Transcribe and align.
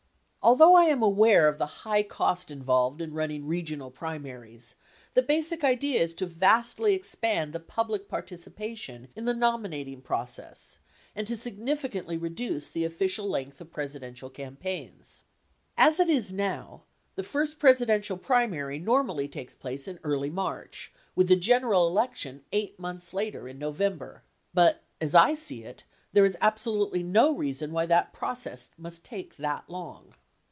Although 0.43 0.73
I 0.73 0.85
am 0.85 1.03
aware 1.03 1.47
of 1.47 1.59
the 1.59 1.67
high 1.67 2.01
cost 2.01 2.49
involved 2.49 2.99
in 2.99 3.13
running 3.13 3.45
regional 3.45 3.91
primaries, 3.91 4.73
the 5.13 5.21
basic 5.21 5.63
idea 5.63 6.01
is 6.01 6.15
to 6.15 6.25
vastly 6.25 6.95
expand 6.95 7.53
the 7.53 7.59
public 7.59 8.09
participation 8.09 9.09
in 9.15 9.25
the 9.25 9.35
nominating 9.35 10.01
process 10.01 10.79
and 11.15 11.27
to 11.27 11.37
significantly 11.37 12.17
reduce 12.17 12.69
the 12.69 12.85
official 12.85 13.29
length 13.29 13.61
of 13.61 13.69
Presidential 13.71 14.31
campaigns. 14.31 15.21
As 15.77 15.99
it 15.99 16.09
is 16.09 16.33
now, 16.33 16.85
the 17.13 17.21
first 17.23 17.59
Presidential 17.59 18.17
primary 18.17 18.79
normally 18.79 19.27
takes 19.27 19.53
place 19.55 19.87
in 19.87 19.99
early 20.03 20.31
March 20.31 20.91
with 21.15 21.27
the 21.27 21.35
general 21.35 21.85
election 21.87 22.41
8 22.51 22.79
months 22.79 23.13
later, 23.13 23.47
in 23.47 23.59
November. 23.59 24.23
1112 24.53 24.83
But, 24.99 25.05
as 25.05 25.13
I 25.13 25.35
see 25.35 25.63
it, 25.63 25.83
there 26.13 26.25
is 26.25 26.35
absolutely 26.41 27.03
no 27.03 27.31
reason 27.31 27.71
why 27.71 27.85
that 27.85 28.11
process 28.11 28.71
must 28.75 29.05
take 29.05 29.37
that 29.37 29.69
long. 29.69 30.15